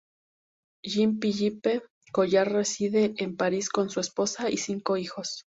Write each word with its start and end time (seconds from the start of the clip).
Jean-Philippe 0.83 1.83
Collard 2.11 2.51
reside 2.51 3.13
en 3.19 3.37
París 3.37 3.69
con 3.69 3.91
su 3.91 3.99
esposa 3.99 4.49
y 4.49 4.57
cinco 4.57 4.97
hijos. 4.97 5.45